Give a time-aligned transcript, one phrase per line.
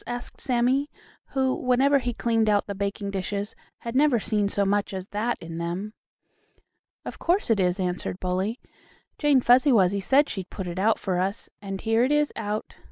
[0.07, 0.89] asked Sammie,
[1.33, 5.37] who, whenever he cleaned out the baking dishes, had never seen so much as that
[5.39, 5.93] in them.
[7.05, 8.59] "Of course it is," answered Bully.
[9.19, 12.77] "Jane Fuzzy Wuzzy said she'd put it out for us, and here it is out.